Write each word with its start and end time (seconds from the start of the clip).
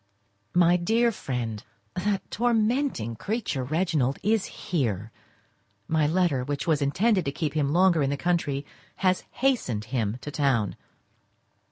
My 0.55 0.77
dear 0.77 1.11
Friend,—That 1.11 2.31
tormenting 2.31 3.15
creature, 3.17 3.63
Reginald, 3.63 4.17
is 4.23 4.45
here. 4.45 5.11
My 5.87 6.07
letter, 6.07 6.43
which 6.43 6.65
was 6.65 6.81
intended 6.81 7.23
to 7.25 7.31
keep 7.31 7.53
him 7.53 7.71
longer 7.71 8.01
in 8.01 8.09
the 8.09 8.17
country, 8.17 8.65
has 9.05 9.25
hastened 9.29 9.85
him 9.93 10.17
to 10.21 10.31
town. 10.31 10.75